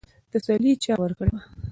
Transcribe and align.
تسلي 0.31 0.71
چا 0.83 0.93
ورکړې 1.03 1.29
وه؟ 1.35 1.41